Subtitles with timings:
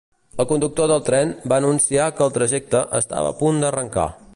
[0.43, 4.13] El conductor del tren va anunciar que el trajecte estava a punt d'arrencar.